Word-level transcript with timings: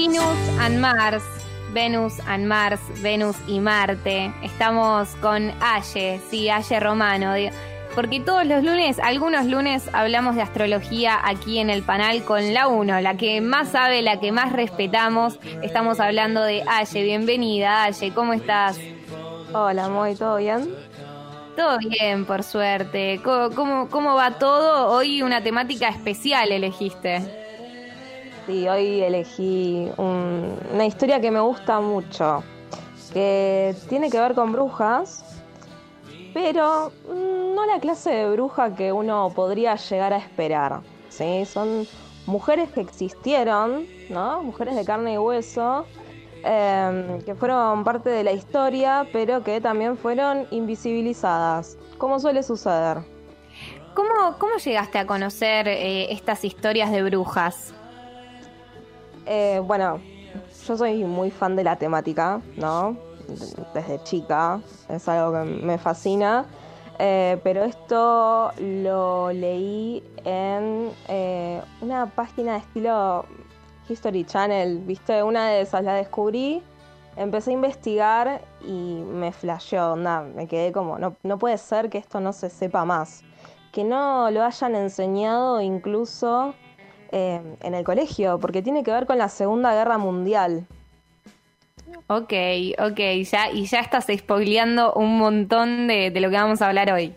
Venus 0.00 0.58
and 0.58 0.80
Mars, 0.80 1.22
Venus 1.74 2.20
and 2.26 2.46
Mars, 2.46 2.80
Venus 3.02 3.36
y 3.46 3.60
Marte. 3.60 4.32
Estamos 4.42 5.10
con 5.16 5.52
Aye, 5.60 6.22
sí, 6.30 6.48
Aye 6.48 6.80
Romano. 6.80 7.34
Porque 7.94 8.18
todos 8.18 8.46
los 8.46 8.64
lunes, 8.64 8.98
algunos 8.98 9.44
lunes, 9.44 9.90
hablamos 9.92 10.36
de 10.36 10.42
astrología 10.42 11.20
aquí 11.22 11.58
en 11.58 11.68
el 11.68 11.82
panel 11.82 12.24
con 12.24 12.54
la 12.54 12.66
uno, 12.66 12.98
la 13.02 13.18
que 13.18 13.42
más 13.42 13.72
sabe, 13.72 14.00
la 14.00 14.18
que 14.18 14.32
más 14.32 14.54
respetamos. 14.54 15.38
Estamos 15.60 16.00
hablando 16.00 16.44
de 16.44 16.64
Aye. 16.66 17.02
Bienvenida, 17.02 17.84
Aye, 17.84 18.14
¿cómo 18.14 18.32
estás? 18.32 18.80
Hola, 19.52 19.90
muy, 19.90 20.14
¿todo 20.14 20.36
bien? 20.38 20.66
Todo 21.56 21.76
bien, 21.76 22.24
por 22.24 22.42
suerte. 22.42 23.20
¿Cómo, 23.22 23.90
cómo, 23.90 24.14
va 24.14 24.38
todo? 24.38 24.88
Hoy 24.96 25.20
una 25.20 25.42
temática 25.42 25.90
especial 25.90 26.52
elegiste. 26.52 27.39
Sí, 28.50 28.68
hoy 28.68 29.00
elegí 29.00 29.88
una 29.96 30.84
historia 30.84 31.20
que 31.20 31.30
me 31.30 31.38
gusta 31.38 31.78
mucho, 31.78 32.42
que 33.12 33.76
tiene 33.88 34.10
que 34.10 34.18
ver 34.18 34.34
con 34.34 34.50
brujas, 34.50 35.24
pero 36.34 36.90
mm, 37.08 37.54
no 37.54 37.64
la 37.64 37.78
clase 37.78 38.10
de 38.10 38.30
bruja 38.32 38.74
que 38.74 38.92
uno 38.92 39.30
podría 39.36 39.76
llegar 39.76 40.12
a 40.12 40.16
esperar. 40.16 40.80
¿sí? 41.10 41.44
Son 41.44 41.86
mujeres 42.26 42.70
que 42.72 42.80
existieron, 42.80 43.86
¿no? 44.08 44.42
Mujeres 44.42 44.74
de 44.74 44.84
carne 44.84 45.12
y 45.12 45.18
hueso, 45.18 45.86
Em, 46.42 47.20
que 47.22 47.34
fueron 47.34 47.84
parte 47.84 48.08
de 48.08 48.24
la 48.24 48.32
historia, 48.32 49.06
pero 49.12 49.44
que 49.44 49.60
también 49.60 49.96
fueron 49.96 50.46
invisibilizadas, 50.50 51.76
como 51.98 52.18
suele 52.18 52.42
suceder. 52.42 52.98
¿Cómo, 53.94 54.38
cómo 54.38 54.56
llegaste 54.56 54.98
a 54.98 55.06
conocer 55.06 55.68
eh, 55.68 56.10
estas 56.10 56.44
historias 56.44 56.90
de 56.90 57.02
brujas? 57.02 57.74
Eh, 59.26 59.60
bueno, 59.64 60.00
yo 60.66 60.76
soy 60.76 61.04
muy 61.04 61.30
fan 61.30 61.56
de 61.56 61.64
la 61.64 61.76
temática, 61.76 62.40
¿no? 62.56 62.96
Desde 63.74 64.02
chica, 64.02 64.60
es 64.88 65.08
algo 65.08 65.32
que 65.32 65.44
me 65.44 65.78
fascina. 65.78 66.46
Eh, 66.98 67.40
pero 67.42 67.64
esto 67.64 68.52
lo 68.58 69.32
leí 69.32 70.02
en 70.24 70.90
una 71.80 72.06
página 72.14 72.52
de 72.52 72.58
estilo 72.58 73.24
History 73.90 74.24
Channel, 74.24 74.78
viste, 74.78 75.22
una 75.22 75.48
de 75.48 75.62
esas 75.62 75.82
la 75.82 75.94
descubrí, 75.94 76.62
empecé 77.16 77.50
a 77.50 77.54
investigar 77.54 78.42
y 78.62 79.02
me 79.04 79.32
flasheó, 79.32 79.92
onda, 79.92 80.22
me 80.22 80.46
quedé 80.46 80.72
como, 80.72 80.98
no, 80.98 81.16
no 81.22 81.38
puede 81.38 81.58
ser 81.58 81.90
que 81.90 81.98
esto 81.98 82.20
no 82.20 82.32
se 82.32 82.50
sepa 82.50 82.84
más, 82.84 83.24
que 83.72 83.82
no 83.82 84.30
lo 84.30 84.44
hayan 84.44 84.76
enseñado 84.76 85.60
incluso 85.60 86.54
eh, 87.12 87.40
en 87.60 87.74
el 87.74 87.84
colegio, 87.84 88.38
porque 88.38 88.62
tiene 88.62 88.82
que 88.82 88.92
ver 88.92 89.06
con 89.06 89.18
la 89.18 89.28
Segunda 89.28 89.74
Guerra 89.74 89.98
Mundial. 89.98 90.66
Ok, 92.06 92.32
ok, 92.78 93.00
ya, 93.24 93.50
y 93.52 93.66
ya 93.66 93.80
estás 93.80 94.06
spoileando 94.16 94.92
un 94.94 95.18
montón 95.18 95.88
de, 95.88 96.10
de 96.10 96.20
lo 96.20 96.30
que 96.30 96.36
vamos 96.36 96.62
a 96.62 96.68
hablar 96.68 96.92
hoy. 96.92 97.14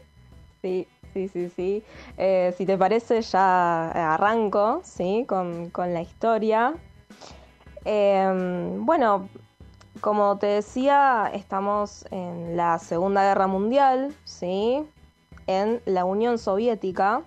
Sí, 0.61 0.87
Sí, 1.13 1.27
sí, 1.27 1.49
sí. 1.55 1.83
Eh, 2.17 2.53
si 2.57 2.65
te 2.65 2.75
parece, 2.75 3.21
ya 3.21 4.13
arranco, 4.13 4.81
¿sí? 4.83 5.25
Con, 5.27 5.71
la 5.75 6.01
historia. 6.01 6.73
Em, 7.85 8.83
bueno, 8.83 9.29
como 10.01 10.37
te 10.39 10.47
decía, 10.47 11.29
estamos 11.33 12.05
en 12.09 12.57
la 12.57 12.79
Segunda 12.79 13.23
Guerra 13.23 13.45
Mundial, 13.45 14.15
¿sí? 14.23 14.83
En 15.45 15.81
la 15.85 16.03
Unión 16.03 16.39
Soviética. 16.39 17.21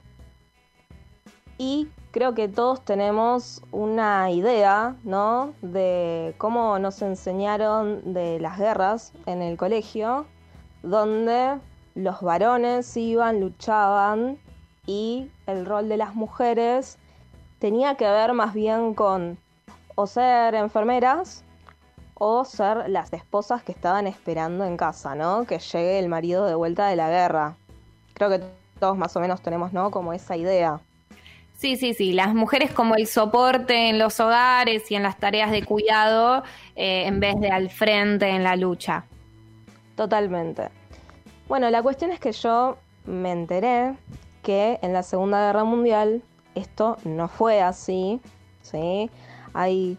Y 1.57 1.89
creo 2.17 2.35
que 2.35 2.49
todos 2.49 2.83
tenemos 2.83 3.61
una 3.73 4.31
idea, 4.31 4.97
¿no? 5.05 5.53
De 5.61 6.35
cómo 6.39 6.79
nos 6.79 7.03
enseñaron 7.03 8.15
de 8.15 8.41
las 8.41 8.59
guerras 8.59 9.13
en 9.27 9.43
el 9.43 9.59
colegio, 9.59 10.25
donde 10.83 11.59
los 11.95 12.23
varones 12.23 12.97
iban, 12.97 13.41
luchaban 13.41 14.39
y 14.87 15.31
el 15.47 15.67
rol 15.67 15.91
de 15.91 15.99
las 15.99 16.15
mujeres 16.15 16.97
tenía 17.59 17.97
que 17.97 18.07
ver 18.07 18.33
más 18.33 18.55
bien 18.55 18.95
con 18.95 19.37
o 19.95 20.07
ser 20.07 20.55
enfermeras 20.55 21.45
o 22.15 22.47
ser 22.47 22.89
las 22.89 23.13
esposas 23.13 23.63
que 23.63 23.73
estaban 23.73 24.07
esperando 24.07 24.65
en 24.65 24.79
casa, 24.79 25.15
¿no? 25.15 25.45
Que 25.45 25.59
llegue 25.59 25.99
el 25.99 26.09
marido 26.09 26.47
de 26.47 26.55
vuelta 26.55 26.87
de 26.89 26.97
la 26.97 27.11
guerra. 27.11 27.57
Creo 28.15 28.31
que 28.31 28.41
todos 28.81 28.97
más 28.97 29.15
o 29.17 29.21
menos 29.21 29.43
tenemos, 29.43 29.75
¿no? 29.75 29.91
Como 29.91 30.15
esa 30.15 30.35
idea. 30.35 30.81
Sí, 31.57 31.77
sí, 31.77 31.95
sí. 31.95 32.13
Las 32.13 32.35
mujeres 32.35 32.71
como 32.71 32.95
el 32.97 33.07
soporte 33.07 33.89
en 33.89 33.99
los 33.99 34.21
hogares 34.21 34.91
y 34.91 34.95
en 34.95 35.03
las 35.03 35.19
tareas 35.19 35.51
de 35.51 35.65
cuidado 35.65 36.43
eh, 36.75 37.05
en 37.07 37.19
vez 37.19 37.35
de 37.41 37.49
al 37.49 37.71
frente 37.71 38.29
en 38.29 38.45
la 38.45 38.57
lucha. 38.57 39.07
Totalmente. 39.97 40.69
Bueno, 41.49 41.71
la 41.71 41.83
cuestión 41.83 42.11
es 42.13 42.21
que 42.21 42.33
yo 42.33 42.77
me 43.07 43.33
enteré 43.33 43.95
que 44.43 44.79
en 44.83 44.93
la 44.93 45.03
Segunda 45.03 45.47
Guerra 45.47 45.65
Mundial 45.65 46.23
esto 46.55 46.99
no 47.05 47.29
fue 47.29 47.63
así, 47.63 48.21
¿sí? 48.61 49.11
Hay 49.55 49.97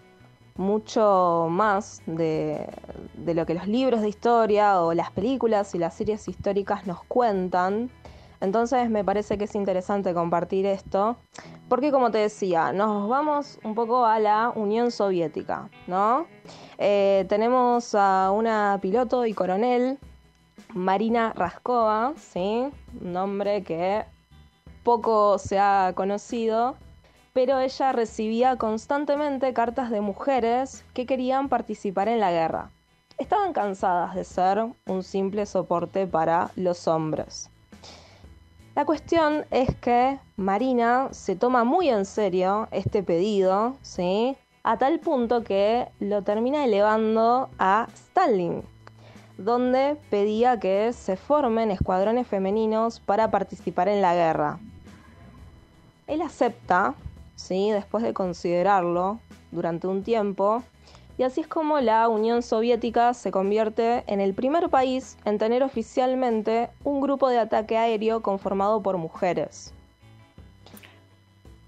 mucho 0.56 1.48
más 1.50 2.02
de, 2.06 2.68
de, 3.14 3.34
lo 3.34 3.46
que 3.46 3.54
los 3.54 3.68
libros 3.68 4.02
de 4.02 4.10
historia 4.10 4.82
o 4.82 4.94
las 4.94 5.12
películas 5.12 5.74
y 5.74 5.80
las 5.80 5.96
series 5.96 6.28
históricas 6.28 6.86
nos 6.86 7.04
cuentan. 7.04 7.90
Entonces 8.40 8.90
me 8.90 9.04
parece 9.04 9.38
que 9.38 9.46
es 9.46 9.56
interesante 9.56 10.14
compartir 10.14 10.66
esto, 10.66 11.18
porque 11.70 11.92
como 11.92 12.12
te 12.12 12.20
decía, 12.20 12.72
nos 12.72 13.10
vamos 13.10 13.60
un 13.64 13.74
poco 13.74 14.06
a 14.06 14.20
la 14.20 14.52
Unión 14.56 14.92
Soviética, 14.92 15.70
¿no? 15.88 16.28
Eh, 16.78 17.26
tenemos 17.30 17.96
a 17.96 18.32
una 18.32 18.78
piloto 18.82 19.26
y 19.26 19.34
coronel 19.34 19.98
Marina 20.74 21.34
Raskova, 21.36 22.14
¿sí? 22.18 22.70
un 23.02 23.14
nombre 23.14 23.64
que 23.64 24.06
poco 24.84 25.40
se 25.40 25.58
ha 25.58 25.94
conocido, 25.96 26.76
pero 27.34 27.60
ella 27.60 27.92
recibía 27.92 28.56
constantemente 28.58 29.54
cartas 29.54 29.90
de 29.90 30.02
mujeres 30.02 30.86
que 30.94 31.06
querían 31.06 31.50
participar 31.50 32.08
en 32.08 32.20
la 32.20 32.32
guerra. 32.32 32.70
Estaban 33.18 33.54
cansadas 33.54 34.14
de 34.16 34.24
ser 34.24 34.64
un 34.86 35.04
simple 35.04 35.46
soporte 35.48 36.06
para 36.06 36.52
los 36.56 36.88
hombres. 36.88 37.50
La 38.78 38.86
cuestión 38.86 39.44
es 39.50 39.76
que 39.78 40.20
Marina 40.36 41.08
se 41.10 41.36
toma 41.36 41.64
muy 41.64 41.90
en 41.90 42.06
serio 42.06 42.68
este 42.70 43.02
pedido, 43.02 43.76
¿sí? 43.82 44.38
A 44.62 44.78
tal 44.78 45.00
punto 45.00 45.44
que 45.44 45.88
lo 46.00 46.22
termina 46.22 46.64
elevando 46.64 47.50
a 47.58 47.88
Stalin, 47.92 48.62
donde 49.40 49.98
pedía 50.12 50.60
que 50.60 50.94
se 50.94 51.18
formen 51.18 51.72
escuadrones 51.72 52.28
femeninos 52.28 53.00
para 53.00 53.32
participar 53.32 53.88
en 53.88 54.04
la 54.04 54.14
guerra. 54.14 54.60
Él 56.06 56.22
acepta, 56.22 56.94
¿sí? 57.36 57.72
después 57.72 58.04
de 58.04 58.14
considerarlo 58.14 59.20
durante 59.50 59.88
un 59.88 60.04
tiempo, 60.04 60.62
y 61.18 61.24
así 61.24 61.42
es 61.42 61.48
como 61.48 61.80
la 61.80 62.08
Unión 62.08 62.44
Soviética 62.44 63.14
se 63.14 63.32
convierte 63.32 64.04
en 64.08 64.22
el 64.22 64.34
primer 64.34 64.70
país 64.70 65.18
en 65.26 65.38
tener 65.38 65.64
oficialmente 65.64 66.70
un 66.84 67.02
grupo 67.02 67.30
de 67.30 67.40
ataque 67.40 67.78
aéreo 67.78 68.22
conformado 68.22 68.82
por 68.82 68.98
mujeres 68.98 69.74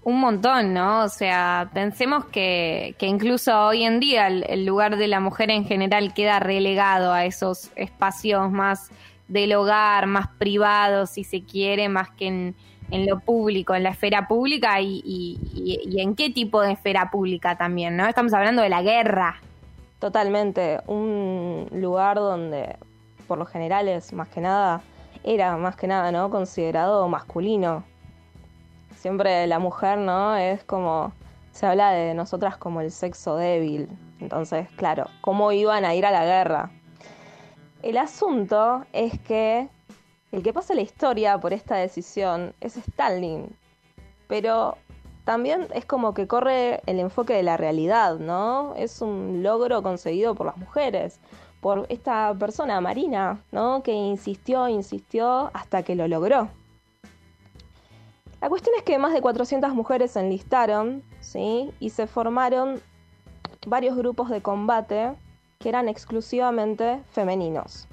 un 0.02 0.18
montón, 0.18 0.72
¿no? 0.72 1.04
O 1.04 1.08
sea, 1.08 1.70
pensemos 1.74 2.24
que, 2.26 2.94
que 2.98 3.06
incluso 3.06 3.66
hoy 3.66 3.84
en 3.84 4.00
día 4.00 4.28
el, 4.28 4.64
lugar 4.64 4.96
de 4.96 5.08
la 5.08 5.20
mujer 5.20 5.50
en 5.50 5.66
general 5.66 6.14
queda 6.14 6.40
relegado 6.40 7.12
a 7.12 7.24
esos 7.26 7.70
espacios 7.76 8.50
más 8.50 8.90
del 9.28 9.52
hogar, 9.54 10.06
más 10.06 10.28
privados, 10.38 11.10
si 11.10 11.24
se 11.24 11.42
quiere, 11.44 11.88
más 11.88 12.10
que 12.10 12.26
en, 12.26 12.54
en 12.90 13.06
lo 13.06 13.20
público, 13.20 13.74
en 13.74 13.82
la 13.82 13.90
esfera 13.90 14.26
pública 14.26 14.80
y, 14.80 15.02
y, 15.04 16.00
en 16.00 16.14
qué 16.14 16.30
tipo 16.30 16.60
de 16.60 16.72
esfera 16.72 17.10
pública 17.10 17.56
también, 17.56 17.96
¿no? 17.96 18.06
Estamos 18.06 18.32
hablando 18.32 18.62
de 18.62 18.68
la 18.68 18.82
guerra. 18.82 19.40
Totalmente, 19.98 20.80
un 20.86 21.68
lugar 21.72 22.16
donde 22.16 22.76
por 23.28 23.38
lo 23.38 23.46
general 23.46 23.86
es 23.88 24.12
más 24.12 24.28
que 24.28 24.40
nada, 24.40 24.80
era 25.22 25.56
más 25.56 25.76
que 25.76 25.86
nada, 25.86 26.10
¿no? 26.10 26.30
Considerado 26.30 27.06
masculino 27.08 27.84
siempre 29.00 29.46
la 29.46 29.58
mujer, 29.58 29.98
¿no? 29.98 30.36
Es 30.36 30.62
como, 30.64 31.12
se 31.52 31.66
habla 31.66 31.92
de 31.92 32.14
nosotras 32.14 32.56
como 32.56 32.80
el 32.80 32.90
sexo 32.90 33.36
débil. 33.36 33.88
Entonces, 34.20 34.68
claro, 34.76 35.06
¿cómo 35.22 35.52
iban 35.52 35.84
a 35.84 35.94
ir 35.94 36.04
a 36.04 36.10
la 36.10 36.24
guerra? 36.24 36.70
El 37.82 37.96
asunto 37.96 38.84
es 38.92 39.18
que 39.20 39.68
el 40.32 40.42
que 40.42 40.52
pasa 40.52 40.74
la 40.74 40.82
historia 40.82 41.38
por 41.38 41.52
esta 41.52 41.76
decisión 41.76 42.54
es 42.60 42.76
Stalin, 42.76 43.56
pero 44.28 44.76
también 45.24 45.68
es 45.74 45.84
como 45.84 46.14
que 46.14 46.26
corre 46.26 46.80
el 46.86 47.00
enfoque 47.00 47.34
de 47.34 47.42
la 47.42 47.56
realidad, 47.56 48.18
¿no? 48.18 48.74
Es 48.76 49.00
un 49.02 49.42
logro 49.42 49.82
conseguido 49.82 50.34
por 50.34 50.46
las 50.46 50.56
mujeres, 50.56 51.20
por 51.60 51.86
esta 51.88 52.34
persona, 52.34 52.80
Marina, 52.80 53.42
¿no? 53.52 53.82
Que 53.82 53.92
insistió, 53.92 54.68
insistió 54.68 55.50
hasta 55.52 55.82
que 55.82 55.94
lo 55.94 56.08
logró. 56.08 56.48
La 58.40 58.48
cuestión 58.48 58.74
es 58.78 58.84
que 58.84 58.98
más 58.98 59.12
de 59.12 59.20
400 59.20 59.74
mujeres 59.74 60.12
se 60.12 60.20
enlistaron, 60.20 61.02
¿sí? 61.20 61.70
Y 61.78 61.90
se 61.90 62.06
formaron 62.06 62.80
varios 63.66 63.96
grupos 63.96 64.30
de 64.30 64.40
combate 64.40 65.12
que 65.58 65.68
eran 65.68 65.88
exclusivamente 65.88 67.02
femeninos. 67.12 67.89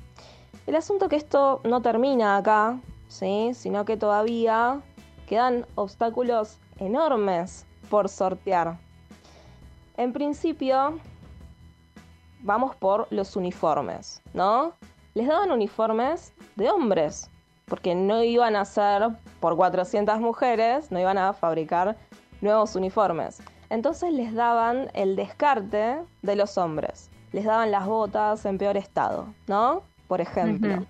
El 0.67 0.75
asunto 0.75 1.07
que 1.07 1.15
esto 1.15 1.61
no 1.63 1.81
termina 1.81 2.35
acá, 2.35 2.77
¿sí? 3.07 3.51
sino 3.53 3.85
que 3.85 3.95
todavía 3.95 4.81
quedan 5.25 5.65
obstáculos 5.75 6.59
enormes 6.77 7.65
por 7.89 8.09
sortear. 8.09 8.77
En 9.95 10.11
principio, 10.11 10.99
vamos 12.41 12.75
por 12.75 13.07
los 13.11 13.37
uniformes, 13.37 14.21
¿no? 14.33 14.73
Les 15.13 15.25
daban 15.27 15.51
uniformes 15.51 16.33
de 16.57 16.69
hombres, 16.69 17.29
porque 17.63 17.95
no 17.95 18.21
iban 18.21 18.57
a 18.57 18.65
ser 18.65 19.07
por 19.39 19.55
400 19.55 20.19
mujeres, 20.19 20.91
no 20.91 20.99
iban 20.99 21.17
a 21.17 21.31
fabricar 21.31 21.95
nuevos 22.41 22.75
uniformes. 22.75 23.41
Entonces 23.69 24.11
les 24.11 24.33
daban 24.33 24.91
el 24.93 25.15
descarte 25.15 26.01
de 26.23 26.35
los 26.35 26.57
hombres. 26.57 27.09
Les 27.31 27.45
daban 27.45 27.71
las 27.71 27.87
botas 27.87 28.45
en 28.45 28.57
peor 28.57 28.75
estado, 28.75 29.27
¿no? 29.47 29.83
Por 30.07 30.21
ejemplo. 30.21 30.86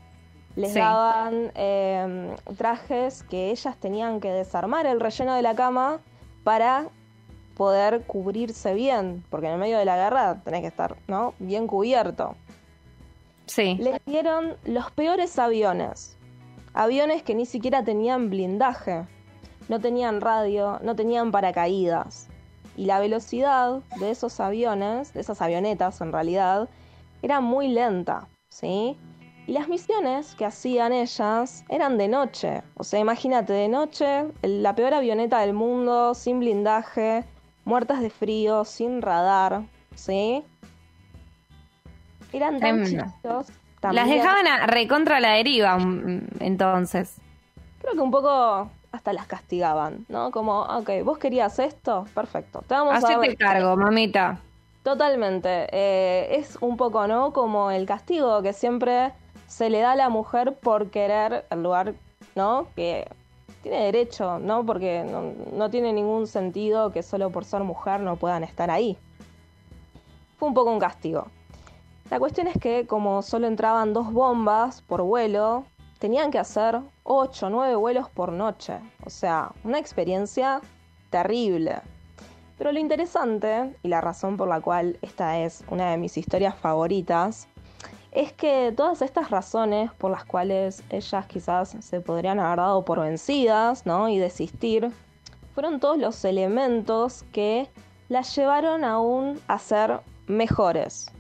Les 0.56 0.74
daban 0.74 1.52
em, 1.54 2.36
trajes 2.58 3.22
que 3.24 3.52
ellas 3.52 3.78
tenían 3.78 4.20
que 4.20 4.32
desarmar 4.32 4.88
el 4.88 5.00
relleno 5.00 5.36
de 5.36 5.44
la 5.44 5.54
cama 5.54 6.00
para 6.44 6.88
poder 7.56 8.02
cubrirse 8.08 8.74
bien, 8.74 9.24
porque 9.30 9.48
en 9.48 9.54
el 9.54 9.60
medio 9.60 9.78
de 9.78 9.86
la 9.86 9.98
guerra 9.98 10.42
tenés 10.44 10.62
que 10.62 10.68
estar, 10.68 10.96
¿no? 11.08 11.36
Bien 11.38 11.68
cubierto. 11.68 12.36
Sí. 13.46 13.78
Les 13.80 14.04
dieron 14.06 14.56
los 14.66 14.90
peores 14.92 15.38
aviones. 15.38 16.18
Aviones 16.74 17.22
que 17.22 17.36
ni 17.36 17.46
siquiera 17.46 17.84
tenían 17.84 18.30
blindaje, 18.30 19.06
no 19.70 19.80
tenían 19.80 20.22
radio, 20.22 20.80
no 20.82 20.96
tenían 20.96 21.32
paracaídas. 21.32 22.28
Y 22.76 22.86
la 22.86 23.00
velocidad 23.00 23.80
de 24.00 24.12
esos 24.12 24.40
aviones, 24.40 25.14
de 25.14 25.22
esas 25.22 25.42
avionetas 25.42 26.02
en 26.02 26.12
realidad, 26.12 26.70
era 27.22 27.42
muy 27.42 27.68
lenta, 27.68 28.28
¿sí? 28.50 28.98
Y 29.48 29.54
las 29.54 29.70
misiones 29.70 30.36
que 30.36 30.44
hacían 30.44 30.92
ellas 30.92 31.64
eran 31.70 31.98
de 31.98 32.10
noche. 32.10 32.64
O 32.76 32.84
sea, 32.84 33.00
imagínate, 33.00 33.54
de 33.54 33.70
noche, 33.70 34.26
la 34.42 34.76
peor 34.76 34.94
avioneta 34.94 35.40
del 35.40 35.54
mundo, 35.54 36.14
sin 36.14 36.42
blindaje, 36.42 37.24
muertas 37.64 38.02
de 38.02 38.10
frío, 38.10 38.66
sin 38.66 39.02
radar, 39.02 39.64
¿sí? 39.96 40.44
Eran 42.34 42.60
tan 42.60 42.84
chiquitos. 42.84 43.48
Las 43.90 44.10
dejaban 44.10 44.48
a 44.48 44.68
recontra 44.68 45.22
la 45.22 45.30
deriva, 45.30 45.78
mm, 45.78 46.28
entonces. 46.42 47.16
Creo 47.80 47.94
que 47.94 48.02
un 48.02 48.12
poco 48.12 48.70
hasta 48.92 49.14
las 49.14 49.28
castigaban, 49.28 50.06
¿no? 50.10 50.32
Como, 50.32 50.64
ok, 50.64 50.90
vos 51.06 51.20
querías 51.20 51.58
esto, 51.60 52.06
perfecto. 52.14 52.66
Te 52.68 52.74
vamos 52.74 53.02
Hacete 53.02 53.38
cargo, 53.38 53.78
mamita. 53.78 54.42
Totalmente. 54.84 55.68
Eh, 55.72 56.38
es 56.38 56.58
un 56.60 56.76
poco, 56.76 57.08
¿no? 57.08 57.32
Como 57.32 57.72
el 57.72 57.86
castigo 57.86 58.42
que 58.42 58.54
siempre 58.54 59.14
se 59.48 59.70
le 59.70 59.80
da 59.80 59.94
a 59.94 59.96
la 59.96 60.10
mujer 60.10 60.56
por 60.60 60.90
querer 60.90 61.46
el 61.50 61.64
lugar, 61.64 61.96
¿no? 62.36 62.68
Que 62.76 63.08
tiene 63.64 63.86
derecho, 63.86 64.40
¿no? 64.40 64.66
Porque 64.66 65.04
no, 65.54 65.70
tiene 65.70 65.94
ningún 65.94 66.28
sentido 66.28 66.92
que 66.92 67.02
solo 67.02 67.32
por 67.32 67.46
ser 67.46 67.64
mujer 67.64 68.02
no 68.02 68.18
puedan 68.18 68.44
estar 68.44 68.70
ahí. 68.70 68.98
Fue 70.38 70.48
un 70.48 70.54
poco 70.54 70.72
un 70.72 70.80
castigo. 70.80 71.28
La 72.12 72.20
cuestión 72.20 72.48
es 72.48 72.58
que 72.60 72.86
como 72.86 73.22
solo 73.22 73.48
entraban 73.48 73.94
dos 73.94 74.14
bombas 74.14 74.82
por 74.82 75.02
vuelo, 75.02 75.66
tenían 76.00 76.32
que 76.32 76.40
hacer 76.40 76.80
8 77.04 77.48
o 77.48 77.50
9 77.50 77.76
vuelos 77.76 78.10
por 78.10 78.32
noche. 78.32 78.80
O 79.06 79.10
sea, 79.10 79.52
una 79.64 79.80
experiencia 79.80 80.62
terrible. 81.10 81.82
Pero 82.58 82.72
lo 82.72 82.80
interesante, 82.80 83.76
y 83.84 83.88
la 83.88 84.02
razón 84.02 84.38
por 84.38 84.48
la 84.48 84.62
cual 84.62 84.98
esta 85.02 85.40
es 85.40 85.64
una 85.70 85.92
de 85.92 85.98
mis 85.98 86.18
historias 86.18 86.56
favoritas, 86.56 87.48
es 88.18 88.34
que 88.34 88.74
todas 88.76 89.04
estas 89.04 89.30
razones 89.30 89.92
por 89.92 90.10
las 90.10 90.26
cuales 90.26 90.84
ellas 90.90 91.28
quizás 91.28 91.78
se 91.80 92.02
podrían 92.02 92.40
haber 92.40 92.58
dado 92.58 92.84
por 92.84 93.00
vencidas, 93.00 93.86
¿no? 93.86 94.10
Y 94.10 94.18
desistir, 94.18 94.92
fueron 95.54 95.80
todos 95.80 96.00
los 96.00 96.26
elementos 96.26 97.24
que 97.32 97.70
las 98.10 98.36
llevaron 98.36 98.84
aún 98.84 99.40
a 99.48 99.60
ser 99.60 100.00
mejores. 100.26 101.12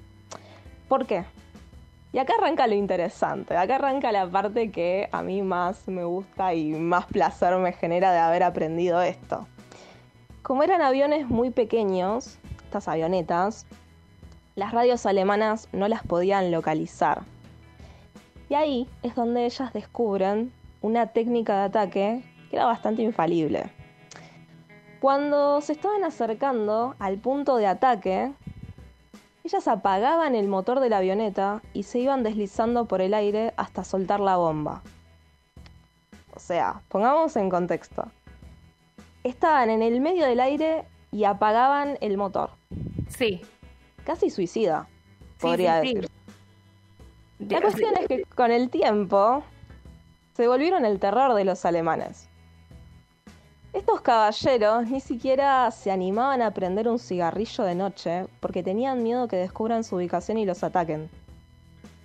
¿Por 0.89 1.05
qué? 1.05 1.23
Y 2.13 2.17
acá 2.17 2.33
arranca 2.39 2.65
lo 2.65 2.73
interesante, 2.73 3.55
acá 3.55 3.75
arranca 3.75 4.11
la 4.11 4.27
parte 4.27 4.71
que 4.71 5.07
a 5.11 5.21
mí 5.21 5.43
más 5.43 5.87
me 5.87 6.03
gusta 6.03 6.55
y 6.55 6.71
más 6.71 7.05
placer 7.05 7.55
me 7.57 7.73
genera 7.73 8.11
de 8.11 8.17
haber 8.17 8.41
aprendido 8.41 9.03
esto. 9.03 9.45
Como 10.41 10.63
eran 10.63 10.81
aviones 10.81 11.29
muy 11.29 11.51
pequeños, 11.51 12.39
estas 12.63 12.87
avionetas, 12.87 13.67
las 14.57 14.71
radios 14.71 15.05
alemanas 15.05 15.69
no 15.71 15.87
las 15.87 16.01
podían 16.01 16.51
localizar. 16.51 17.21
Y 18.49 18.55
ahí 18.55 18.89
es 19.03 19.13
donde 19.13 19.45
ellas 19.45 19.71
descubren 19.71 20.51
una 20.81 21.05
técnica 21.05 21.59
de 21.59 21.65
ataque 21.65 22.23
que 22.49 22.55
era 22.55 22.65
bastante 22.65 23.03
infalible. 23.03 23.69
Cuando 24.99 25.61
se 25.61 25.73
estaban 25.73 26.03
acercando 26.03 26.95
al 26.97 27.19
punto 27.19 27.57
de 27.57 27.67
ataque, 27.67 28.33
ellas 29.43 29.67
apagaban 29.67 30.33
el 30.33 30.47
motor 30.47 30.79
de 30.79 30.89
la 30.89 30.97
avioneta 30.97 31.61
y 31.73 31.83
se 31.83 31.99
iban 31.99 32.23
deslizando 32.23 32.85
por 32.85 33.01
el 33.01 33.13
aire 33.13 33.53
hasta 33.57 33.83
soltar 33.83 34.19
la 34.19 34.37
bomba. 34.37 34.81
O 36.33 36.39
sea, 36.39 36.81
pongamos 36.87 37.35
en 37.35 37.51
contexto. 37.51 38.05
Estaban 39.23 39.69
en 39.69 39.83
el 39.83 40.01
medio 40.01 40.25
del 40.25 40.39
aire 40.39 40.85
y 41.11 41.25
apagaban 41.25 41.99
el 42.01 42.17
motor. 42.17 42.49
Sí 43.07 43.43
casi 44.07 44.29
suicida, 44.29 44.87
podría 45.41 45.81
decir. 45.81 46.09
La 47.39 47.61
cuestión 47.61 47.93
es 47.97 48.07
que 48.07 48.23
con 48.23 48.51
el 48.51 48.69
tiempo 48.69 49.43
se 50.33 50.47
volvieron 50.47 50.85
el 50.85 50.97
terror 50.97 51.33
de 51.33 51.43
los 51.43 51.65
alemanes. 51.65 52.29
Estos 53.73 53.99
caballeros 53.99 54.87
ni 54.87 55.01
siquiera 55.01 55.69
se 55.71 55.91
animaban 55.91 56.41
a 56.41 56.51
prender 56.51 56.87
un 56.87 56.99
cigarrillo 56.99 57.65
de 57.65 57.75
noche 57.75 58.27
porque 58.39 58.63
tenían 58.63 59.03
miedo 59.03 59.27
que 59.27 59.35
descubran 59.35 59.83
su 59.83 59.97
ubicación 59.97 60.37
y 60.37 60.45
los 60.45 60.63
ataquen. 60.63 61.09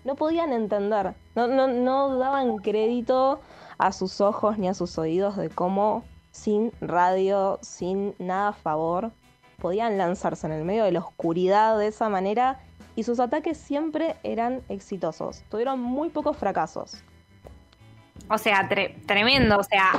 No 0.04 0.16
podían 0.16 0.52
entender, 0.52 1.14
no, 1.36 1.46
no, 1.46 1.68
no 1.68 2.18
daban 2.18 2.58
crédito 2.58 3.40
a 3.78 3.92
sus 3.92 4.20
ojos 4.20 4.58
ni 4.58 4.66
a 4.68 4.74
sus 4.74 4.98
oídos 4.98 5.36
de 5.36 5.50
cómo 5.50 6.02
sin 6.32 6.72
radio, 6.80 7.60
sin 7.62 8.16
nada 8.18 8.48
a 8.48 8.52
favor, 8.52 9.12
podían 9.62 9.96
lanzarse 9.96 10.44
en 10.48 10.52
el 10.52 10.64
medio 10.64 10.82
de 10.82 10.90
la 10.90 10.98
oscuridad 10.98 11.78
de 11.78 11.86
esa 11.86 12.08
manera 12.08 12.58
y 12.96 13.04
sus 13.04 13.20
ataques 13.20 13.56
siempre 13.56 14.16
eran 14.24 14.60
exitosos. 14.68 15.44
Tuvieron 15.48 15.78
muy 15.78 16.08
pocos 16.08 16.36
fracasos. 16.36 17.04
O 18.28 18.38
sea, 18.38 18.68
tremendo. 19.06 19.58
O 19.58 19.62
sea, 19.62 19.92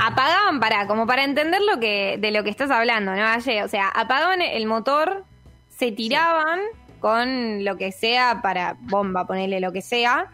apagaban 0.00 0.58
para, 0.58 0.88
como 0.88 1.06
para 1.06 1.22
entender 1.22 1.62
lo 1.62 1.78
que, 1.78 2.18
de 2.18 2.32
lo 2.32 2.42
que 2.42 2.50
estás 2.50 2.72
hablando, 2.72 3.14
¿no, 3.14 3.22
O 3.36 3.68
sea, 3.68 3.88
apagaban 3.90 4.42
el 4.42 4.66
motor, 4.66 5.22
se 5.68 5.92
tiraban 5.92 6.58
con 6.98 7.64
lo 7.64 7.76
que 7.76 7.92
sea 7.92 8.40
para 8.42 8.76
bomba, 8.80 9.24
ponerle 9.24 9.60
lo 9.60 9.70
que 9.70 9.82
sea. 9.82 10.32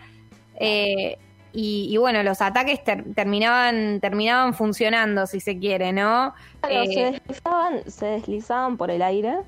Eh, 0.59 1.19
y, 1.53 1.97
bueno, 1.99 2.23
los 2.23 2.41
ataques 2.41 2.83
terminaban, 2.83 4.01
terminaban 4.01 4.55
funcionando, 4.55 5.27
si 5.27 5.41
se 5.41 5.59
quiere, 5.59 5.93
¿no? 5.93 6.35
Claro, 6.61 6.85
se, 6.87 7.09
eh, 7.09 7.13
deslizaban, 7.13 7.91
se 7.91 8.07
deslizaban 8.07 8.77
por 8.77 8.91
el 8.91 9.03
aire 9.03 9.39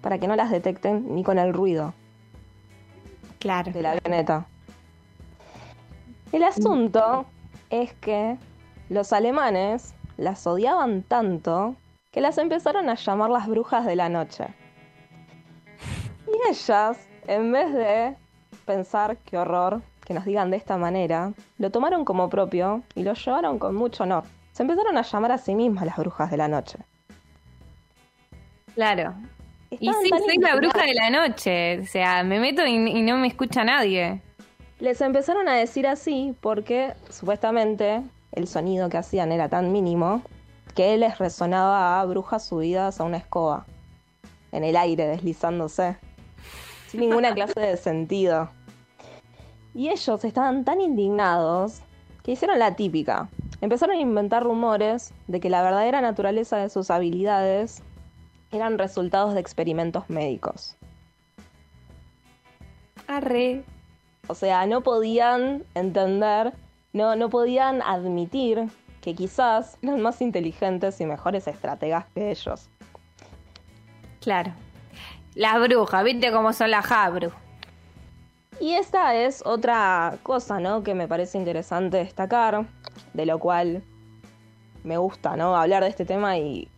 para 0.00 0.18
que 0.18 0.26
no 0.26 0.36
las 0.36 0.50
detecten 0.50 1.14
ni 1.14 1.22
con 1.22 1.38
el 1.38 1.52
ruido. 1.52 1.92
Claro. 3.38 3.72
De 3.72 3.82
la 3.82 3.92
avioneta. 3.92 4.46
El 6.32 6.44
asunto 6.44 7.26
es 7.68 7.92
que 7.94 8.36
los 8.88 9.12
alemanes 9.12 9.94
las 10.16 10.46
odiaban 10.46 11.02
tanto 11.02 11.74
que 12.10 12.20
las 12.20 12.38
empezaron 12.38 12.88
a 12.88 12.94
llamar 12.94 13.30
las 13.30 13.46
brujas 13.46 13.84
de 13.84 13.96
la 13.96 14.08
noche. 14.08 14.46
Y 16.26 16.50
ellas, 16.50 16.98
en 17.26 17.52
vez 17.52 17.72
de 17.72 18.16
pensar 18.64 19.16
qué 19.18 19.38
horror, 19.38 19.82
que 20.10 20.14
nos 20.14 20.24
digan 20.24 20.50
de 20.50 20.56
esta 20.56 20.76
manera, 20.76 21.32
lo 21.58 21.70
tomaron 21.70 22.04
como 22.04 22.28
propio 22.28 22.82
y 22.96 23.04
lo 23.04 23.14
llevaron 23.14 23.60
con 23.60 23.76
mucho 23.76 24.02
honor. 24.02 24.24
Se 24.50 24.64
empezaron 24.64 24.98
a 24.98 25.02
llamar 25.02 25.30
a 25.30 25.38
sí 25.38 25.54
mismas 25.54 25.86
las 25.86 25.96
brujas 25.96 26.32
de 26.32 26.36
la 26.36 26.48
noche. 26.48 26.78
Claro. 28.74 29.14
y 29.70 29.92
sí, 29.92 30.10
soy 30.10 30.38
la 30.38 30.56
bruja 30.56 30.82
de 30.84 30.94
la 30.94 31.10
noche. 31.10 31.78
O 31.78 31.86
sea, 31.86 32.24
me 32.24 32.40
meto 32.40 32.66
y, 32.66 32.76
no 33.02 33.18
me 33.18 33.28
escucha 33.28 33.62
nadie. 33.62 34.20
Les 34.80 35.00
empezaron 35.00 35.48
a 35.48 35.54
decir 35.54 35.86
así 35.86 36.34
porque 36.40 36.94
supuestamente 37.08 38.02
el 38.32 38.48
sonido 38.48 38.88
que 38.88 38.96
hacían 38.96 39.30
era 39.30 39.48
tan 39.48 39.70
mínimo 39.70 40.22
que 40.74 40.96
les 40.98 41.18
resonaba 41.18 42.00
a 42.00 42.04
brujas 42.04 42.48
subidas 42.48 42.98
a 42.98 43.04
una 43.04 43.18
escoba, 43.18 43.64
en 44.50 44.64
el 44.64 44.74
aire 44.74 45.06
deslizándose, 45.06 45.98
sin 46.88 46.98
ninguna 46.98 47.32
clase 47.32 47.60
de 47.60 47.76
sentido. 47.76 48.50
Y 49.74 49.88
ellos 49.88 50.24
estaban 50.24 50.64
tan 50.64 50.80
indignados 50.80 51.80
que 52.22 52.32
hicieron 52.32 52.58
la 52.58 52.76
típica. 52.76 53.28
Empezaron 53.60 53.96
a 53.96 54.00
inventar 54.00 54.42
rumores 54.42 55.12
de 55.26 55.40
que 55.40 55.50
la 55.50 55.62
verdadera 55.62 56.00
naturaleza 56.00 56.56
de 56.56 56.70
sus 56.70 56.90
habilidades 56.90 57.82
eran 58.52 58.78
resultados 58.78 59.34
de 59.34 59.40
experimentos 59.40 60.08
médicos. 60.08 60.76
Arre. 63.06 63.64
O 64.28 64.34
sea, 64.34 64.66
no 64.66 64.82
podían 64.82 65.64
entender, 65.74 66.52
no, 66.92 67.16
no 67.16 67.28
podían 67.30 67.82
admitir 67.82 68.68
que 69.00 69.14
quizás 69.14 69.76
eran 69.82 70.00
más 70.00 70.20
inteligentes 70.20 71.00
y 71.00 71.06
mejores 71.06 71.46
estrategas 71.46 72.06
que 72.14 72.30
ellos. 72.30 72.68
Claro. 74.20 74.52
Las 75.34 75.60
brujas, 75.60 76.04
viste 76.04 76.30
cómo 76.32 76.52
son 76.52 76.70
las 76.70 76.86
jabru. 76.86 77.32
Y 78.60 78.74
esta 78.74 79.14
es 79.14 79.42
otra 79.46 80.18
cosa, 80.22 80.60
¿no? 80.60 80.82
Que 80.82 80.94
me 80.94 81.08
parece 81.08 81.38
interesante 81.38 81.96
destacar, 81.96 82.66
de 83.14 83.24
lo 83.24 83.38
cual 83.38 83.82
me 84.84 84.98
gusta, 84.98 85.34
¿no? 85.34 85.56
Hablar 85.56 85.82
de 85.82 85.88
este 85.88 86.04
tema 86.04 86.36
y 86.36 86.68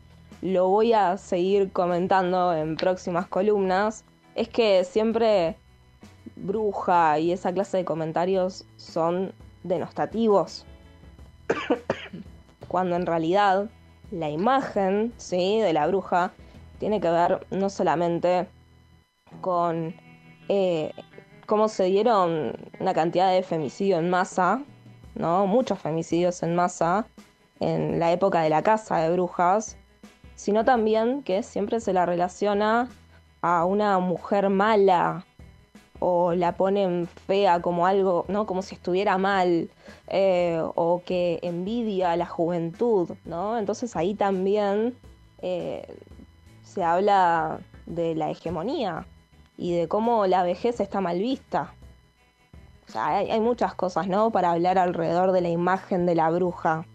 lo 0.42 0.68
voy 0.68 0.92
a 0.92 1.16
seguir 1.16 1.72
comentando 1.72 2.54
en 2.54 2.76
próximas 2.76 3.26
columnas. 3.26 4.04
Es 4.36 4.48
que 4.48 4.84
siempre 4.84 5.56
bruja 6.36 7.18
y 7.18 7.32
esa 7.32 7.52
clase 7.52 7.78
de 7.78 7.84
comentarios 7.84 8.64
son 8.76 9.32
denostativos. 9.64 10.64
Cuando 12.68 12.94
en 12.94 13.06
realidad 13.06 13.68
la 14.12 14.30
imagen, 14.30 15.12
¿sí? 15.16 15.58
De 15.58 15.72
la 15.72 15.88
bruja 15.88 16.30
tiene 16.78 17.00
que 17.00 17.10
ver 17.10 17.44
no 17.50 17.70
solamente 17.70 18.46
con 19.40 19.96
eh, 20.48 20.92
cómo 21.46 21.68
se 21.68 21.84
dieron 21.84 22.54
una 22.80 22.94
cantidad 22.94 23.32
de 23.32 23.42
femicidios 23.42 24.00
en 24.00 24.10
masa, 24.10 24.62
¿no? 25.14 25.46
Muchos 25.46 25.78
femicidios 25.78 26.42
en 26.42 26.54
masa 26.54 27.06
en 27.60 27.98
la 28.00 28.12
época 28.12 28.42
de 28.42 28.50
la 28.50 28.62
caza 28.62 28.98
de 28.98 29.12
brujas, 29.12 29.76
sino 30.34 30.64
también 30.64 31.22
que 31.22 31.42
siempre 31.42 31.80
se 31.80 31.92
la 31.92 32.06
relaciona 32.06 32.88
a 33.40 33.64
una 33.64 33.98
mujer 33.98 34.48
mala 34.50 35.24
o 36.00 36.34
la 36.34 36.56
ponen 36.56 37.06
fea 37.06 37.62
como 37.62 37.86
algo, 37.86 38.24
¿no? 38.28 38.46
Como 38.46 38.62
si 38.62 38.74
estuviera 38.74 39.18
mal 39.18 39.70
eh, 40.08 40.60
o 40.74 41.02
que 41.04 41.38
envidia 41.42 42.12
a 42.12 42.16
la 42.16 42.26
juventud, 42.26 43.10
¿no? 43.24 43.56
Entonces 43.58 43.94
ahí 43.94 44.14
también 44.14 44.96
eh, 45.42 45.86
se 46.64 46.82
habla 46.82 47.60
de 47.86 48.16
la 48.16 48.30
hegemonía 48.30 49.06
y 49.56 49.76
de 49.76 49.88
cómo 49.88 50.26
la 50.26 50.42
vejez 50.42 50.80
está 50.80 51.00
mal 51.00 51.18
vista. 51.18 51.74
O 52.88 52.92
sea, 52.92 53.16
hay, 53.16 53.40
muchas 53.40 53.74
cosas, 53.74 54.08
¿no? 54.08 54.30
Para 54.30 54.50
hablar 54.50 54.78
alrededor 54.78 55.32
de 55.32 55.40
la 55.40 55.48
imagen 55.48 56.04
de 56.04 56.14
la 56.14 56.30
bruja. 56.30 56.86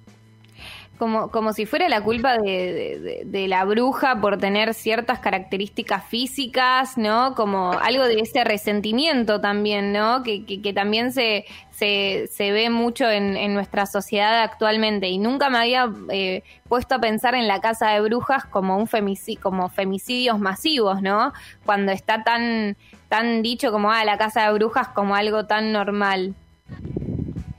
Como, 0.97 1.29
como 1.29 1.53
si 1.53 1.65
fuera 1.65 1.87
la 1.89 2.01
culpa 2.01 2.37
de, 2.37 3.45
la 3.47 3.65
bruja 3.65 4.19
por 4.19 4.37
tener 4.37 4.73
ciertas 4.73 5.19
características 5.19 6.03
físicas, 6.05 6.97
¿no? 6.97 7.35
Como 7.35 7.71
algo 7.71 8.05
de 8.05 8.19
ese 8.19 8.43
resentimiento 8.43 9.39
también, 9.39 9.93
¿no? 9.93 10.23
Que, 10.23 10.43
que, 10.45 10.73
también 10.73 11.11
se, 11.11 11.45
se, 11.69 12.27
se, 12.31 12.51
ve 12.51 12.69
mucho 12.69 13.09
en, 13.09 13.37
en, 13.37 13.53
nuestra 13.53 13.85
sociedad 13.85 14.41
actualmente. 14.41 15.07
Y 15.07 15.19
nunca 15.19 15.49
me 15.49 15.59
había 15.59 15.87
eh, 16.09 16.43
puesto 16.67 16.95
a 16.95 16.99
pensar 16.99 17.35
en 17.35 17.47
la 17.47 17.61
casa 17.61 17.91
de 17.91 18.01
brujas 18.01 18.45
como 18.45 18.77
un 18.77 18.87
femicidio, 18.87 19.41
como 19.41 19.69
femicidios 19.69 20.39
masivos, 20.39 21.01
¿no? 21.03 21.31
Cuando 21.65 21.91
está 21.91 22.23
tan, 22.23 22.75
tan 23.07 23.43
dicho 23.43 23.71
como 23.71 23.91
ah, 23.91 24.03
la 24.03 24.17
casa 24.17 24.47
de 24.47 24.53
brujas 24.53 24.87
como 24.87 25.15
algo 25.15 25.45
tan 25.45 25.71
normal. 25.71 26.33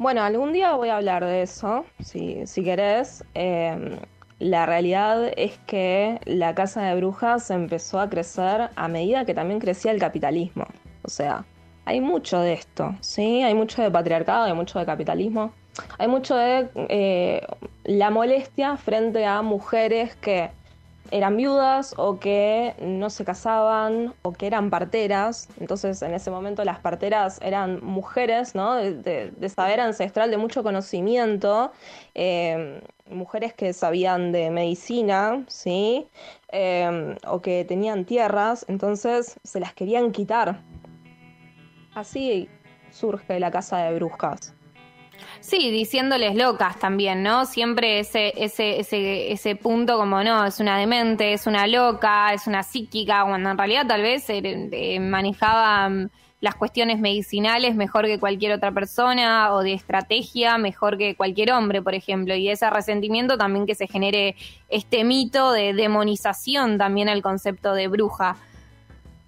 Bueno, 0.08 0.22
algún 0.22 0.54
día 0.54 0.72
voy 0.72 0.88
a 0.88 0.96
hablar 0.96 1.22
de 1.22 1.42
eso, 1.42 1.84
si, 2.02 2.46
si 2.46 2.64
querés. 2.64 3.22
Em, 3.34 3.98
la 4.38 4.64
realidad 4.64 5.34
es 5.36 5.58
que 5.66 6.18
la 6.24 6.54
casa 6.54 6.80
de 6.80 6.94
brujas 6.96 7.50
empezó 7.50 8.00
a 8.00 8.08
crecer 8.08 8.70
a 8.74 8.88
medida 8.88 9.26
que 9.26 9.34
también 9.34 9.60
crecía 9.60 9.90
el 9.90 10.00
capitalismo. 10.00 10.66
O 11.02 11.10
sea, 11.10 11.44
hay 11.84 12.00
mucho 12.00 12.40
de 12.40 12.54
esto, 12.54 12.94
¿sí? 13.02 13.42
Hay 13.42 13.52
mucho 13.52 13.82
de 13.82 13.90
patriarcado, 13.90 14.44
hay 14.44 14.54
mucho 14.54 14.78
de 14.78 14.86
capitalismo. 14.86 15.52
Hay 15.98 16.08
mucho 16.08 16.36
de 16.36 16.70
eh, 16.88 17.46
la 17.84 18.08
molestia 18.08 18.78
frente 18.78 19.26
a 19.26 19.42
mujeres 19.42 20.16
que 20.16 20.50
eran 21.10 21.36
viudas 21.36 21.94
o 21.96 22.18
que 22.18 22.74
no 22.80 23.10
se 23.10 23.24
casaban 23.24 24.14
o 24.22 24.32
que 24.32 24.46
eran 24.46 24.70
parteras. 24.70 25.48
Entonces 25.60 26.02
en 26.02 26.14
ese 26.14 26.30
momento 26.30 26.64
las 26.64 26.80
parteras 26.80 27.40
eran 27.42 27.84
mujeres 27.84 28.54
¿no? 28.54 28.74
de, 28.74 29.48
saber 29.48 29.80
ancestral, 29.80 30.30
de 30.30 30.36
mucho 30.36 30.62
conocimiento, 30.62 31.72
eh, 32.14 32.80
mujeres 33.10 33.54
que 33.54 33.72
sabían 33.72 34.32
de 34.32 34.50
medicina, 34.50 35.44
¿sí? 35.48 36.06
Eh, 36.52 37.16
o 37.26 37.40
que 37.40 37.64
tenían 37.64 38.04
tierras, 38.04 38.64
entonces 38.68 39.38
se 39.44 39.60
las 39.60 39.72
querían 39.74 40.12
quitar. 40.12 40.60
Así 41.94 42.48
surge 42.90 43.40
la 43.40 43.50
casa 43.50 43.78
de 43.78 43.94
brujas. 43.94 44.54
Sí, 45.40 45.70
diciéndoles 45.70 46.34
locas 46.34 46.78
también, 46.78 47.22
¿no? 47.22 47.46
Siempre 47.46 48.00
ese, 48.00 48.32
ese, 48.36 48.80
ese, 48.80 49.32
ese 49.32 49.56
punto 49.56 49.96
como, 49.96 50.22
no, 50.22 50.44
es 50.44 50.60
una 50.60 50.78
demente, 50.78 51.32
es 51.32 51.46
una 51.46 51.66
loca, 51.66 52.32
es 52.34 52.46
una 52.46 52.62
psíquica, 52.62 53.24
cuando 53.24 53.50
en 53.50 53.58
realidad 53.58 53.86
tal 53.86 54.02
vez 54.02 54.28
eh, 54.30 54.40
eh, 54.44 55.00
manejaba 55.00 55.88
mm, 55.88 56.10
las 56.40 56.54
cuestiones 56.54 57.00
medicinales 57.00 57.74
mejor 57.74 58.06
que 58.06 58.20
cualquier 58.20 58.52
otra 58.52 58.72
persona 58.72 59.52
o 59.52 59.62
de 59.62 59.72
estrategia 59.72 60.56
mejor 60.58 60.98
que 60.98 61.16
cualquier 61.16 61.52
hombre, 61.52 61.82
por 61.82 61.94
ejemplo. 61.94 62.34
Y 62.34 62.48
ese 62.48 62.68
resentimiento 62.70 63.36
también 63.36 63.66
que 63.66 63.74
se 63.74 63.86
genere 63.86 64.36
este 64.68 65.04
mito 65.04 65.52
de 65.52 65.72
demonización 65.72 66.78
también 66.78 67.08
al 67.08 67.22
concepto 67.22 67.74
de 67.74 67.88
bruja. 67.88 68.36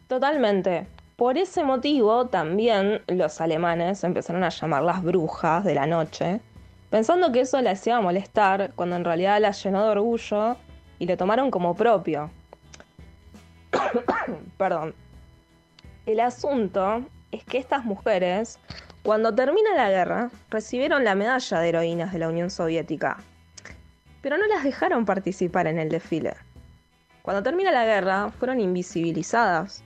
Totalmente. 0.06 0.86
Por 1.20 1.36
ese 1.36 1.64
motivo 1.64 2.28
también 2.28 3.02
los 3.06 3.42
alemanes 3.42 4.02
empezaron 4.04 4.42
a 4.42 4.48
llamarlas 4.48 5.02
brujas 5.02 5.62
de 5.64 5.74
la 5.74 5.86
noche, 5.86 6.40
pensando 6.88 7.30
que 7.30 7.40
eso 7.40 7.60
les 7.60 7.86
iba 7.86 7.98
a 7.98 8.00
molestar, 8.00 8.72
cuando 8.74 8.96
en 8.96 9.04
realidad 9.04 9.38
las 9.38 9.62
llenó 9.62 9.84
de 9.84 9.90
orgullo 9.90 10.56
y 10.98 11.04
lo 11.04 11.18
tomaron 11.18 11.50
como 11.50 11.76
propio. 11.76 12.30
Perdón. 14.56 14.94
El 16.06 16.20
asunto 16.20 17.04
es 17.32 17.44
que 17.44 17.58
estas 17.58 17.84
mujeres, 17.84 18.58
cuando 19.02 19.34
termina 19.34 19.74
la 19.76 19.90
guerra, 19.90 20.30
recibieron 20.48 21.04
la 21.04 21.14
medalla 21.14 21.58
de 21.58 21.68
heroínas 21.68 22.14
de 22.14 22.18
la 22.18 22.28
Unión 22.30 22.48
Soviética, 22.48 23.18
pero 24.22 24.38
no 24.38 24.46
las 24.46 24.64
dejaron 24.64 25.04
participar 25.04 25.66
en 25.66 25.80
el 25.80 25.90
desfile. 25.90 26.32
Cuando 27.20 27.42
termina 27.42 27.72
la 27.72 27.84
guerra, 27.84 28.30
fueron 28.30 28.58
invisibilizadas 28.58 29.84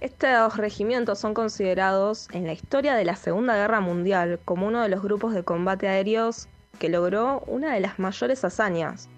estos 0.00 0.56
regimientos 0.56 1.18
son 1.18 1.34
considerados 1.34 2.28
en 2.32 2.46
la 2.46 2.52
historia 2.52 2.94
de 2.94 3.04
la 3.04 3.16
Segunda 3.16 3.56
Guerra 3.56 3.80
Mundial 3.80 4.38
como 4.44 4.66
uno 4.66 4.82
de 4.82 4.88
los 4.88 5.02
grupos 5.02 5.34
de 5.34 5.42
combate 5.42 5.88
aéreos 5.88 6.48
que 6.78 6.88
logró 6.88 7.40
una 7.46 7.74
de 7.74 7.80
las 7.80 7.98
mayores 7.98 8.44
hazañas. 8.44 9.08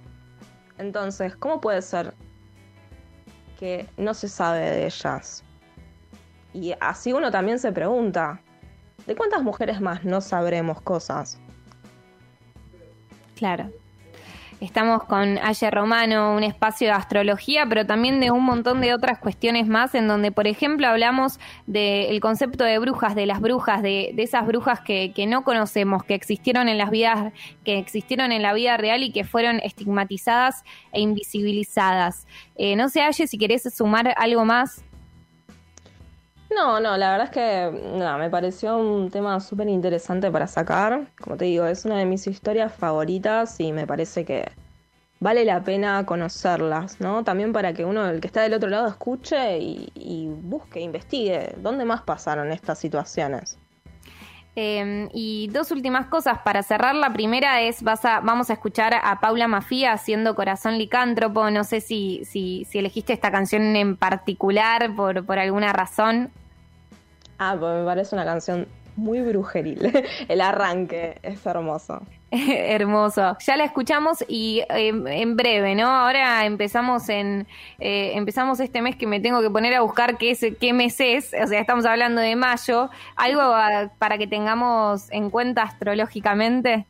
Entonces, 0.78 1.37
¿cómo 1.37 1.60
puede 1.60 1.82
ser 1.82 2.14
que 3.58 3.87
no 3.99 4.14
se 4.14 4.28
sabe 4.28 4.60
de 4.60 4.87
ellas? 4.87 5.44
Y 6.54 6.75
así 6.80 7.12
uno 7.12 7.30
también 7.30 7.58
se 7.58 7.72
pregunta, 7.72 8.40
¿de 9.06 9.14
cuántas 9.14 9.42
mujeres 9.42 9.82
más 9.82 10.04
no 10.04 10.22
sabremos 10.22 10.80
cosas? 10.80 11.38
Claro. 13.37 13.70
Estamos 14.61 15.05
con 15.05 15.38
Ayer 15.38 15.73
Romano, 15.73 16.37
un 16.37 16.43
espacio 16.43 16.88
de 16.88 16.93
astrología, 16.93 17.64
pero 17.67 17.87
también 17.87 18.21
de 18.21 18.31
un 18.31 18.45
montón 18.45 18.83
de 18.83 18.93
otras 18.93 19.19
cuestiones 19.19 19.67
más, 19.67 19.95
en 19.95 20.07
donde, 20.07 20.33
por 20.33 20.47
ejemplo, 20.47 20.87
hablamos 20.87 21.40
del 21.67 22.21
concepto 22.21 22.64
de 22.64 22.79
brujas, 22.79 23.14
de 23.14 23.25
las 23.25 23.40
brujas, 23.40 23.81
de, 23.81 24.14
esas 24.19 24.47
brujas 24.47 24.81
que, 24.81 25.14
no 25.26 25.45
conocemos, 25.45 26.05
que 26.05 26.14
existieron 26.14 26.69
en 26.69 26.76
las 26.76 26.90
vidas, 26.90 27.33
que 27.64 27.79
existieron 27.79 28.33
en 28.33 28.43
la 28.43 28.52
vida 28.52 28.76
real 28.76 29.02
y 29.02 29.12
que 29.12 29.25
fueron 29.25 29.61
estigmatizadas 29.61 30.62
e 30.93 31.00
invisibilizadas. 31.00 32.26
Eh, 32.57 32.76
no 32.76 32.90
sé, 32.90 33.00
Ayer, 33.00 33.29
si 33.29 33.38
querés 33.38 33.62
sumar 33.75 34.12
algo 34.19 34.45
más. 34.45 34.85
No, 36.54 36.80
no, 36.80 36.97
la 36.97 37.12
verdad 37.12 37.26
es 37.26 37.30
que 37.30 37.80
no, 37.97 38.19
me 38.19 38.28
pareció 38.28 38.76
un 38.76 39.11
tema 39.11 39.38
súper 39.40 39.69
interesante 39.69 40.30
para 40.30 40.47
sacar. 40.49 41.07
Como 41.21 41.37
te 41.37 41.45
digo, 41.45 41.64
es 41.64 41.85
una 41.85 41.97
de 41.97 42.07
mis 42.07 42.26
historias 42.26 42.75
favoritas 42.75 43.61
y 43.61 43.73
me 43.73 43.87
parece 43.87 44.25
que 44.25 44.50
vale 45.21 45.45
la 45.45 45.62
pena 45.62 46.04
conocerlas, 46.04 47.00
¿no? 47.00 47.23
También 47.23 47.52
para 47.52 47.73
que 47.73 47.85
uno, 47.85 48.09
el 48.09 48.21
que 48.21 48.26
está 48.26 48.42
del 48.42 48.54
otro 48.54 48.69
lado, 48.69 48.88
escuche 48.88 49.59
y, 49.59 50.28
busque, 50.42 50.80
investigue 50.80 51.54
dónde 51.59 51.85
más 51.85 52.02
pasaron 52.02 52.50
estas 52.50 52.78
situaciones. 52.78 53.57
Em, 54.57 55.09
y 55.12 55.49
dos 55.52 55.71
últimas 55.71 56.07
cosas 56.07 56.38
para 56.40 56.64
cerrar. 56.64 56.97
La 56.97 57.12
primera 57.12 57.61
es, 57.62 57.85
vas 57.85 58.04
a, 58.04 58.19
vamos 58.21 58.50
a 58.50 58.54
escuchar 58.54 58.95
a 58.95 59.21
Paula 59.21 59.47
Mafía 59.47 59.92
haciendo 59.92 60.35
Corazón 60.35 60.76
Licántropo. 60.76 61.49
No 61.50 61.62
sé 61.62 61.80
si, 61.80 62.25
si, 62.25 62.66
si 62.69 62.80
elegiste 62.80 63.12
esta 63.12 63.30
canción 63.30 63.76
en 63.76 63.97
particular 63.97 64.92
por, 64.97 65.25
por 65.25 65.38
alguna 65.38 65.73
razón. 65.73 66.33
Ah, 67.42 67.56
pues 67.59 67.75
me 67.75 67.87
parece 67.87 68.14
una 68.14 68.26
canción 68.26 68.68
muy 68.97 69.23
brujeril. 69.23 69.90
El 70.28 70.42
arranque 70.42 71.18
es 71.23 71.47
hermoso. 71.47 72.02
Hermoso. 72.30 73.38
Ya 73.47 73.56
la 73.56 73.64
escuchamos 73.64 74.23
y 74.28 74.62
em, 74.68 75.06
en 75.06 75.37
breve, 75.37 75.75
¿no? 75.75 75.87
Ahora 75.88 76.44
empezamos 76.44 77.09
en 77.09 77.47
eh, 77.78 78.12
empezamos 78.14 78.61
este 78.61 78.82
mes 78.82 78.94
que 78.94 79.06
me 79.06 79.20
tengo 79.20 79.40
que 79.40 79.49
poner 79.49 79.73
a 79.73 79.80
buscar 79.80 80.18
qué 80.18 80.32
es 80.32 80.44
qué 80.61 80.75
mes 80.75 81.00
es. 81.00 81.32
O 81.42 81.47
sea, 81.47 81.59
estamos 81.59 81.87
hablando 81.87 82.20
de 82.20 82.37
mayo. 82.37 82.90
Algo 83.16 83.40
para 83.99 84.18
que 84.18 84.26
tengamos 84.26 85.11
en 85.11 85.30
cuenta 85.30 85.62
astrológicamente. 85.62 86.85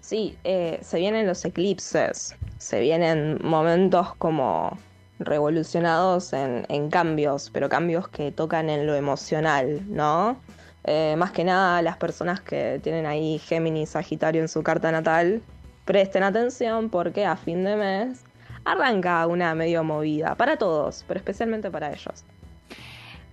Sí, 0.00 0.36
eh, 0.42 0.80
se 0.82 0.98
vienen 0.98 1.28
los 1.28 1.44
eclipses, 1.44 2.34
se 2.58 2.80
vienen 2.80 3.38
momentos 3.40 4.16
como 4.16 4.76
revolucionados 5.24 6.32
en, 6.32 6.90
cambios, 6.90 7.50
pero 7.52 7.68
cambios 7.68 8.08
que 8.08 8.32
tocan 8.32 8.70
en 8.70 8.86
lo 8.86 8.94
emocional, 8.94 9.82
¿no? 9.88 10.36
Eh, 10.84 11.14
más 11.16 11.32
que 11.32 11.44
nada 11.44 11.80
las 11.82 11.96
personas 11.96 12.40
que 12.40 12.80
tienen 12.82 13.06
ahí 13.06 13.38
Géminis, 13.38 13.90
Sagitario 13.90 14.42
en 14.42 14.48
su 14.48 14.62
carta 14.62 14.92
natal, 14.92 15.42
presten 15.84 16.22
atención 16.22 16.90
porque 16.90 17.24
a 17.24 17.36
fin 17.36 17.64
de 17.64 17.76
mes 17.76 18.24
arranca 18.64 19.26
una 19.26 19.54
medio 19.54 19.84
movida 19.84 20.34
para 20.34 20.56
todos, 20.56 21.04
pero 21.06 21.18
especialmente 21.18 21.70
para 21.70 21.92
ellos. 21.92 22.24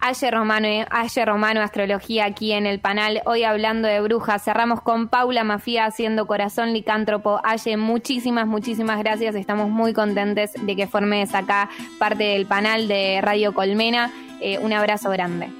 Ayer 0.03 0.33
Romano, 0.33 0.67
Ayer 0.89 1.27
Romano 1.27 1.61
Astrología 1.61 2.25
aquí 2.25 2.53
en 2.53 2.65
el 2.65 2.79
panel, 2.79 3.21
hoy 3.25 3.43
hablando 3.43 3.87
de 3.87 4.01
brujas. 4.01 4.43
Cerramos 4.43 4.81
con 4.81 5.09
Paula 5.09 5.43
Mafía 5.43 5.85
haciendo 5.85 6.25
Corazón 6.25 6.73
Licántropo. 6.73 7.39
Ayer, 7.43 7.77
muchísimas, 7.77 8.47
muchísimas 8.47 8.97
gracias. 8.97 9.35
Estamos 9.35 9.69
muy 9.69 9.93
contentes 9.93 10.53
de 10.59 10.75
que 10.75 10.87
formes 10.87 11.35
acá 11.35 11.69
parte 11.99 12.23
del 12.23 12.47
panel 12.47 12.87
de 12.87 13.21
Radio 13.21 13.53
Colmena. 13.53 14.11
Eh, 14.41 14.57
un 14.57 14.73
abrazo 14.73 15.11
grande. 15.11 15.51